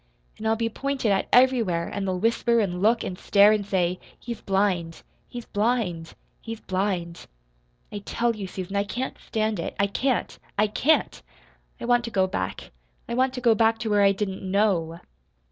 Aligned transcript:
And 0.39 0.47
I'll 0.47 0.55
be 0.55 0.67
pointed 0.67 1.11
at 1.11 1.27
everywhere; 1.31 1.87
and 1.87 2.07
they'll 2.07 2.17
whisper 2.17 2.59
and 2.59 2.81
look 2.81 3.03
and 3.03 3.19
stare, 3.19 3.51
and 3.51 3.63
say, 3.63 3.99
'He's 4.19 4.41
blind 4.41 5.03
he's 5.29 5.45
blind 5.45 6.15
he's 6.41 6.59
blind.' 6.59 7.27
I 7.91 7.99
tell 7.99 8.35
you, 8.35 8.47
Susan, 8.47 8.75
I 8.77 8.83
can't 8.83 9.15
stand 9.19 9.59
it. 9.59 9.75
I 9.79 9.85
can't 9.85 10.39
I 10.57 10.65
can't! 10.65 11.21
I 11.79 11.85
want 11.85 12.03
to 12.05 12.09
go 12.09 12.25
back. 12.25 12.71
I 13.07 13.13
want 13.13 13.31
to 13.35 13.41
go 13.41 13.53
back 13.53 13.77
to 13.77 13.91
where 13.91 14.01
I 14.01 14.11
didn't 14.11 14.41
KNOW!" 14.41 15.01